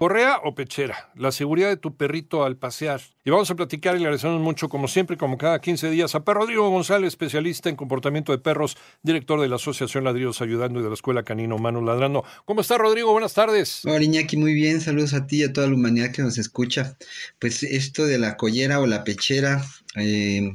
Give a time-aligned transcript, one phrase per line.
[0.00, 1.10] ¿Correa o pechera?
[1.14, 3.02] La seguridad de tu perrito al pasear.
[3.22, 6.24] Y vamos a platicar y le agradecemos mucho, como siempre, como cada 15 días, a
[6.24, 10.82] Perro Rodrigo González, especialista en comportamiento de perros, director de la Asociación Ladridos Ayudando y
[10.82, 12.24] de la Escuela Canino Humano Ladrando.
[12.46, 13.12] ¿Cómo está, Rodrigo?
[13.12, 13.84] Buenas tardes.
[13.84, 14.80] Hola, Iñaki, muy bien.
[14.80, 16.96] Saludos a ti y a toda la humanidad que nos escucha.
[17.38, 19.62] Pues esto de la collera o la pechera
[19.96, 20.50] eh,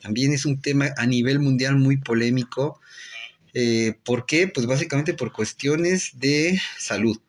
[0.00, 2.80] también es un tema a nivel mundial muy polémico.
[3.52, 4.48] Eh, ¿Por qué?
[4.48, 7.20] Pues básicamente por cuestiones de salud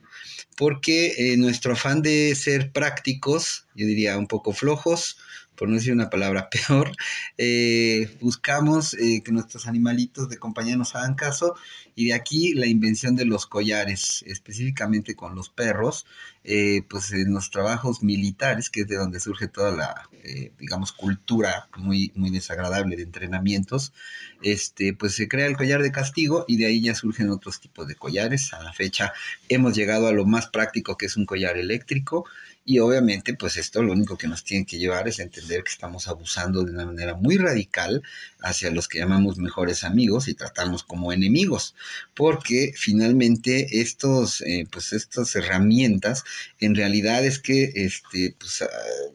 [0.62, 5.18] porque eh, nuestro afán de ser prácticos, yo diría un poco flojos,
[5.56, 6.92] por no decir una palabra peor,
[7.38, 11.56] eh, buscamos eh, que nuestros animalitos de compañía nos hagan caso
[11.94, 16.06] y de aquí la invención de los collares, específicamente con los perros,
[16.44, 20.10] eh, pues en los trabajos militares, que es de donde surge toda la,
[20.58, 23.94] digamos, cultura muy, muy desagradable de entrenamientos,
[24.42, 27.88] este, pues se crea el collar de castigo y de ahí ya surgen otros tipos
[27.88, 28.54] de collares.
[28.54, 29.14] A la fecha
[29.50, 32.26] hemos llegado a lo más práctico que es un collar eléctrico
[32.72, 36.08] y obviamente, pues esto lo único que nos tiene que llevar es entender que estamos
[36.08, 38.02] abusando de una manera muy radical
[38.40, 41.76] hacia los que llamamos mejores amigos y tratamos como enemigos,
[42.16, 46.24] porque finalmente estos, eh, pues estas herramientas,
[46.62, 48.68] en realidad es que este, pues, ah,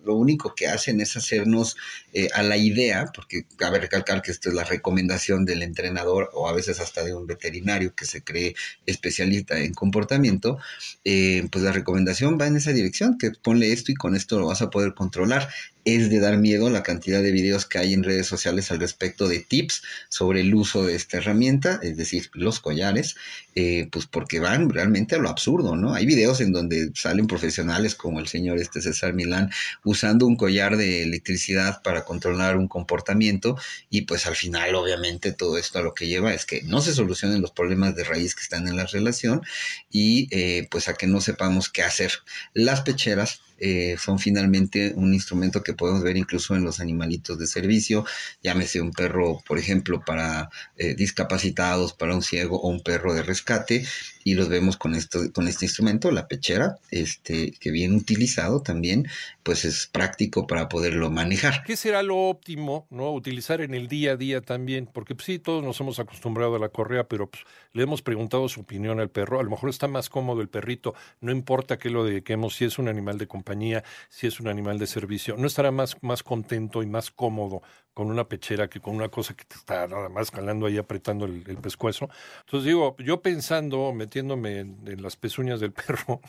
[0.04, 1.78] lo único que hacen es hacernos
[2.12, 6.46] eh, a la idea, porque cabe recalcar que esto es la recomendación del entrenador o
[6.46, 10.58] a veces hasta de un veterinario que se cree especialista en comportamiento,
[11.04, 14.46] eh, pues la recomendación va en esa dirección, que ponle esto y con esto lo
[14.48, 15.48] vas a poder controlar
[15.86, 19.28] es de dar miedo la cantidad de videos que hay en redes sociales al respecto
[19.28, 23.14] de tips sobre el uso de esta herramienta, es decir, los collares,
[23.54, 25.94] eh, pues porque van realmente a lo absurdo, ¿no?
[25.94, 29.52] Hay videos en donde salen profesionales como el señor este César Milán
[29.84, 33.56] usando un collar de electricidad para controlar un comportamiento
[33.88, 36.94] y pues al final obviamente todo esto a lo que lleva es que no se
[36.94, 39.42] solucionen los problemas de raíz que están en la relación
[39.88, 42.10] y eh, pues a que no sepamos qué hacer.
[42.54, 47.46] Las pecheras eh, son finalmente un instrumento que podemos ver incluso en los animalitos de
[47.46, 48.04] servicio,
[48.42, 53.22] llámese un perro, por ejemplo, para eh, discapacitados, para un ciego o un perro de
[53.22, 53.84] rescate,
[54.26, 59.06] y los vemos con esto, con este instrumento, la pechera, este, que bien utilizado también,
[59.44, 61.62] pues es práctico para poderlo manejar.
[61.64, 63.12] ¿Qué será lo óptimo, no?
[63.12, 66.58] Utilizar en el día a día también, porque pues, sí, todos nos hemos acostumbrado a
[66.58, 69.38] la correa, pero pues, le hemos preguntado su opinión al perro.
[69.38, 72.80] A lo mejor está más cómodo el perrito, no importa que lo dediquemos, si es
[72.80, 76.82] un animal de compañía, si es un animal de servicio, no estará más, más contento
[76.82, 77.62] y más cómodo
[77.96, 81.24] con una pechera que con una cosa que te está nada más calando ahí apretando
[81.24, 82.10] el, pescuezo.
[82.40, 86.20] Entonces digo, yo pensando, en, las pezuñas del perro,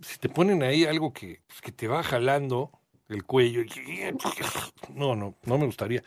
[0.00, 2.70] si te ponen ahí algo que, pues, que te va jalando
[3.08, 3.62] el cuello,
[4.94, 6.02] no, no, no me gustaría.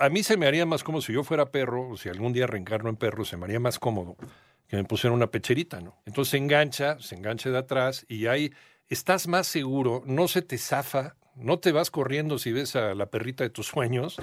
[0.00, 2.46] a mí se me haría más cómodo si yo fuera perro, o si algún día
[2.46, 4.16] reencarno en perro, se me haría más cómodo
[4.66, 6.00] que me pusieran una pecherita, ¿no?
[6.06, 8.52] Entonces se engancha, se engancha de atrás y ahí
[8.88, 13.06] estás más seguro, no se te zafa no te vas corriendo si ves a la
[13.06, 14.16] perrita de tus sueños.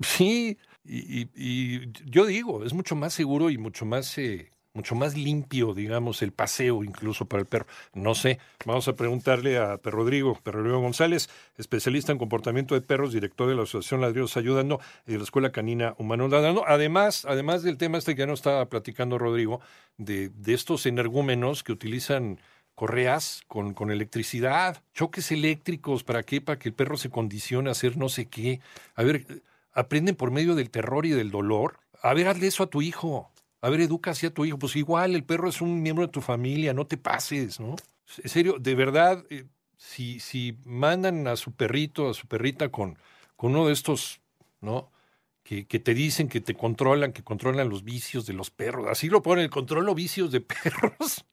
[0.00, 5.74] sí, y, yo digo, es mucho más seguro y mucho más, eh, mucho más limpio,
[5.74, 7.66] digamos, el paseo incluso para el perro.
[7.94, 12.80] No sé, vamos a preguntarle a Perro Rodrigo, Perro Rodrigo González, especialista en comportamiento de
[12.80, 16.64] perros, director de la Asociación Ladridos Ayudando y de la Escuela Canina Humano Ladrando.
[16.64, 19.60] Además, además del tema este que ya nos estaba platicando Rodrigo,
[19.96, 22.38] de, de estos energúmenos que utilizan
[22.76, 26.40] correas con, con, electricidad, choques eléctricos, ¿para qué?
[26.40, 28.60] Para que el perro se condicione a hacer no sé qué.
[28.94, 29.42] A ver,
[29.72, 31.80] aprenden por medio del terror y del dolor.
[32.00, 33.32] A ver, hazle eso a tu hijo.
[33.60, 34.58] A ver, educa así a tu hijo.
[34.58, 37.76] Pues igual, el perro es un miembro de tu familia, no te pases, ¿no?
[38.22, 39.44] En serio, de verdad, eh,
[39.76, 42.98] si, si mandan a su perrito, a su perrita con,
[43.36, 44.20] con uno de estos,
[44.60, 44.90] ¿no?
[45.42, 48.86] Que, que, te dicen que te controlan, que controlan los vicios de los perros.
[48.90, 51.24] Así lo ponen, controlo vicios de perros,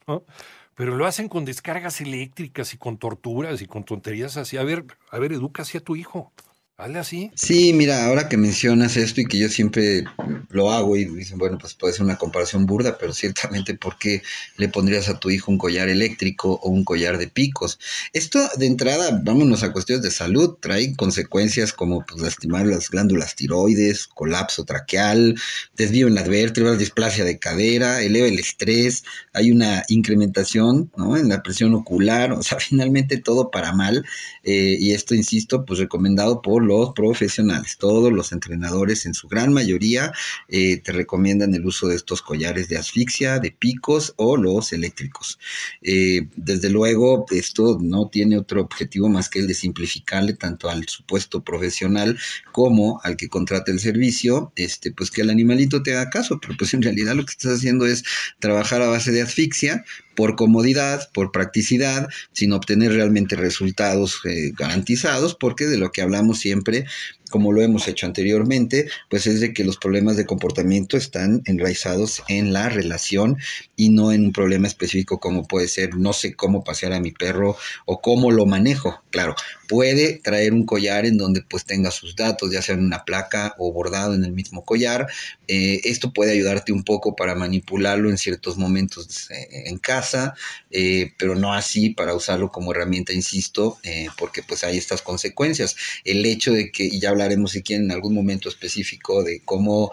[0.74, 4.58] pero lo hacen con descargas eléctricas y con torturas y con tonterías así.
[4.58, 6.32] A ver, a ver, educa así a tu hijo.
[6.78, 7.32] Hazle así.
[7.36, 10.04] Sí, mira, ahora que mencionas esto y que yo siempre
[10.50, 14.22] lo hago y dicen, bueno, pues puede ser una comparación burda, pero ciertamente, ¿por qué
[14.58, 17.80] le pondrías a tu hijo un collar eléctrico o un collar de picos?
[18.12, 23.36] Esto, de entrada, vámonos a cuestiones de salud, trae consecuencias como pues, lastimar las glándulas
[23.36, 25.40] tiroides, colapso traqueal,
[25.78, 31.16] desvío en las vértebras, displasia de cadera, eleva el estrés, hay una incrementación ¿no?
[31.16, 34.06] en la presión ocular, o sea, finalmente todo para mal,
[34.44, 37.78] eh, y esto, insisto, pues recomendado por los profesionales.
[37.78, 40.12] Todos los entrenadores, en su gran mayoría,
[40.48, 45.40] eh, te recomiendan el uso de estos collares de asfixia, de picos o los eléctricos.
[45.82, 50.88] Eh, desde luego, esto no tiene otro objetivo más que el de simplificarle tanto al
[50.88, 52.18] supuesto profesional
[52.52, 56.56] como al que contrata el servicio, este, pues que el animalito te haga caso, pero
[56.58, 58.04] pues en realidad lo que estás haciendo es
[58.40, 59.84] trabajar a base de asfixia,
[60.16, 66.40] por comodidad, por practicidad, sin obtener realmente resultados eh, garantizados, porque de lo que hablamos
[66.40, 66.86] siempre
[67.30, 72.24] como lo hemos hecho anteriormente, pues es de que los problemas de comportamiento están enraizados
[72.28, 73.38] en la relación
[73.76, 77.12] y no en un problema específico como puede ser no sé cómo pasear a mi
[77.12, 79.02] perro o cómo lo manejo.
[79.10, 79.36] Claro,
[79.68, 83.56] puede traer un collar en donde pues tenga sus datos, ya sea en una placa
[83.58, 85.08] o bordado en el mismo collar.
[85.48, 90.36] Eh, esto puede ayudarte un poco para manipularlo en ciertos momentos eh, en casa,
[90.72, 93.78] eh, pero no así para usarlo como herramienta, insisto,
[94.18, 95.76] porque pues hay estas consecuencias.
[96.04, 99.92] El hecho de que, y ya hablaremos si quieren en algún momento específico de cómo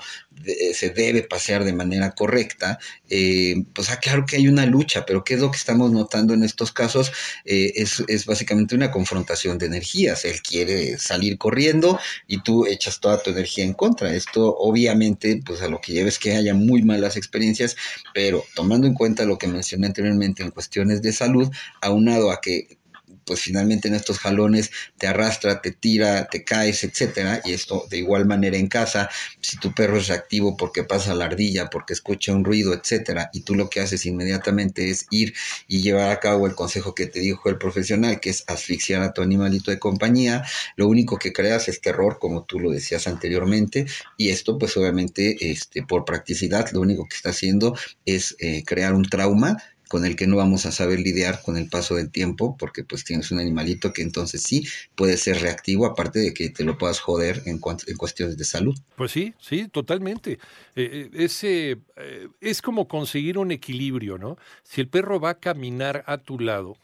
[0.75, 2.79] se debe pasear de manera correcta,
[3.09, 6.35] eh, pues ah, claro que hay una lucha, pero ¿qué es lo que estamos notando
[6.35, 7.13] en estos casos?
[7.45, 10.25] Eh, es, es, básicamente una confrontación de energías.
[10.25, 14.15] Él quiere salir corriendo y tú echas toda tu energía en contra.
[14.15, 17.77] Esto obviamente, pues a lo que lleva es que haya muy malas experiencias,
[18.15, 22.79] pero tomando en cuenta lo que mencioné anteriormente en cuestiones de salud, aunado a que
[23.25, 27.99] pues finalmente en estos jalones te arrastra, te tira, te caes, etcétera, y esto de
[27.99, 29.09] igual manera en casa,
[29.41, 33.41] si tu perro es reactivo porque pasa la ardilla, porque escucha un ruido, etcétera, y
[33.41, 35.35] tú lo que haces inmediatamente es ir
[35.69, 39.13] y llevar a cabo el consejo que te dijo el profesional, que es asfixiar a
[39.13, 40.45] tu animalito de compañía,
[40.77, 43.87] lo único que creas es terror, como tú lo decías anteriormente,
[44.17, 48.95] y esto pues obviamente este, por practicidad lo único que está haciendo es eh, crear
[48.95, 49.57] un trauma
[49.93, 53.05] con el que no vamos a saber lidiar con el paso del tiempo, porque pues
[53.05, 56.99] tienes un animalito que entonces sí puede ser reactivo, aparte de que te lo puedas
[56.99, 58.75] joder en, en cuestiones de salud.
[58.97, 60.33] Pues sí, sí, totalmente.
[60.33, 60.39] Eh,
[60.77, 64.39] eh, ese, eh, es como conseguir un equilibrio, ¿no?
[64.63, 66.79] Si el perro va a caminar a tu lado,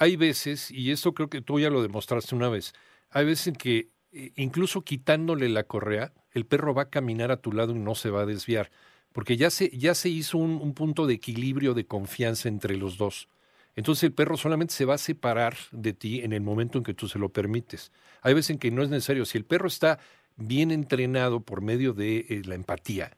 [0.00, 2.72] hay veces, y esto creo que tú ya lo demostraste una vez,
[3.10, 3.90] hay veces en que
[4.34, 8.10] incluso quitándole la correa, el perro va a caminar a tu lado y no se
[8.10, 8.72] va a desviar
[9.14, 13.28] porque ya se, ya se hizo un, punto de equilibrio de confianza entre los dos.
[13.76, 16.94] Entonces el perro solamente se va a separar de ti en el momento en que
[16.94, 17.92] tú se lo permites.
[18.22, 19.24] Hay veces en que no es necesario.
[19.24, 20.00] Si el perro está
[20.34, 23.16] bien entrenado por medio de eh, la empatía,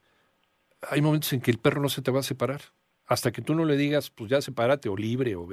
[0.82, 2.60] hay momentos en que el perro no se te va a separar.
[3.06, 5.34] Hasta que tú no le digas, pues ya sepárate o libre.
[5.34, 5.48] O,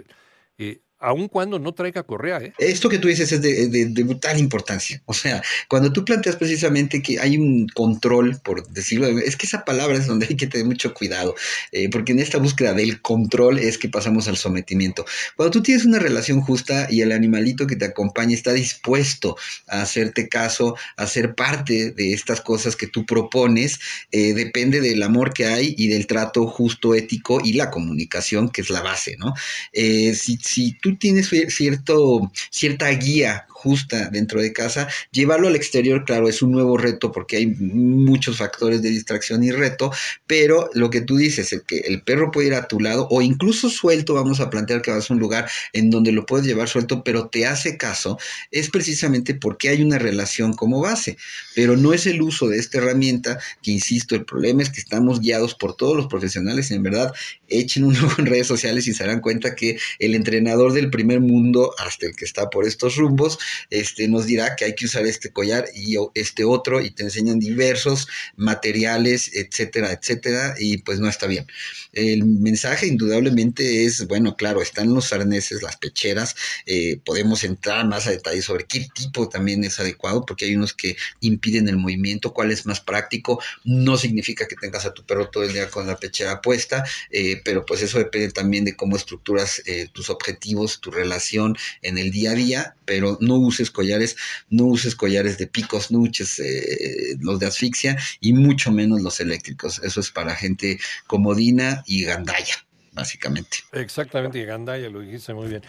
[0.57, 2.37] eh, aun cuando no traiga correa.
[2.37, 2.53] ¿eh?
[2.57, 5.01] Esto que tú dices es de, de, brutal importancia.
[5.05, 9.65] O sea, cuando tú planteas precisamente que hay un control, por decirlo, es que esa
[9.65, 11.35] palabra es donde hay que tener mucho cuidado,
[11.73, 15.05] eh, porque en esta búsqueda del control es que pasamos al sometimiento.
[15.35, 19.35] Cuando tú tienes una relación justa y el animalito que te acompaña está dispuesto
[19.67, 23.77] a hacerte caso, a ser parte de estas cosas que tú propones,
[24.11, 28.61] eh, depende del amor que hay y del trato justo, ético y la comunicación, que
[28.61, 29.33] es la base, ¿no?
[29.73, 34.89] Si, si tú tienes cierto, cierta guía justa dentro de casa.
[35.11, 39.51] Llevarlo al exterior, claro, es un nuevo reto porque hay muchos factores de distracción y
[39.51, 39.91] reto,
[40.27, 43.21] pero lo que tú dices, el que el perro puede ir a tu lado o
[43.21, 46.67] incluso suelto, vamos a plantear que vas a un lugar en donde lo puedes llevar
[46.67, 48.17] suelto, pero te hace caso,
[48.51, 51.17] es precisamente porque hay una relación como base,
[51.55, 55.21] pero no es el uso de esta herramienta, que insisto, el problema es que estamos
[55.21, 57.13] guiados por todos los profesionales, en verdad,
[57.47, 61.21] echen un ojo en redes sociales y se darán cuenta que el entrenador del primer
[61.21, 65.05] mundo, hasta el que está por estos rumbos, este, nos dirá que hay que usar
[65.05, 71.09] este collar y este otro y te enseñan diversos materiales, etcétera, etcétera, y pues no
[71.09, 71.47] está bien.
[71.93, 78.07] El mensaje indudablemente es, bueno, claro, están los arneses, las pecheras, eh, podemos entrar más
[78.07, 82.33] a detalle sobre qué tipo también es adecuado, porque hay unos que impiden el movimiento,
[82.33, 85.87] cuál es más práctico, no significa que tengas a tu perro todo el día con
[85.87, 90.81] la pechera puesta, eh, pero pues eso depende también de cómo estructuras eh, tus objetivos,
[90.81, 94.15] tu relación en el día a día, pero no uses collares,
[94.49, 99.19] no uses collares de picos, no uses eh, los de asfixia y mucho menos los
[99.19, 99.79] eléctricos.
[99.83, 102.55] Eso es para gente comodina y gandalla.
[102.93, 103.57] básicamente.
[103.71, 105.63] Exactamente, y Gandaya, lo dijiste muy bien.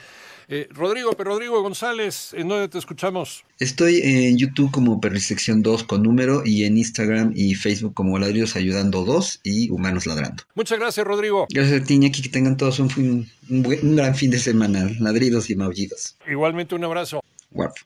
[0.46, 3.44] Eh, Rodrigo, pero Rodrigo González, ¿en dónde te escuchamos?
[3.58, 8.56] Estoy en YouTube como Perrisección 2 con número y en Instagram y Facebook como Ladridos
[8.56, 10.42] Ayudando 2 y Humanos Ladrando.
[10.54, 11.46] Muchas gracias, Rodrigo.
[11.50, 13.26] Gracias a ti, Iñaki, que tengan todos un, un,
[13.82, 14.90] un gran fin de semana.
[15.00, 16.16] Ladridos y maullidos.
[16.30, 17.22] Igualmente un abrazo.
[17.54, 17.78] what